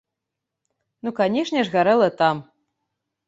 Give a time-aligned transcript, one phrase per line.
[1.07, 2.35] Ну, канешне ж, гарэла там!